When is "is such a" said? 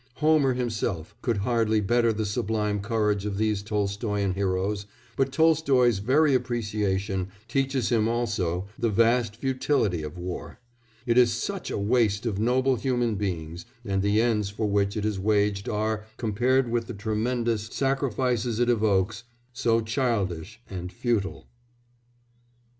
11.19-11.77